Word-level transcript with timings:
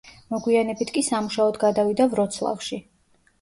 მოგვიანებით 0.35 0.91
კი 0.95 1.03
სამუშაოდ 1.07 1.59
გადავიდა 1.65 2.09
ვროცლავში. 2.15 2.81